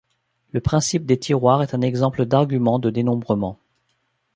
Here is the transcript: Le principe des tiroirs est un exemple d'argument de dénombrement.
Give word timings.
Le 0.51 0.61
principe 0.61 1.05
des 1.05 1.19
tiroirs 1.19 1.61
est 1.61 1.75
un 1.75 1.81
exemple 1.81 2.25
d'argument 2.25 2.79
de 2.79 2.89
dénombrement. 2.89 3.59